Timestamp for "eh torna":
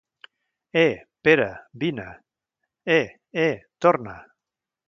3.45-4.15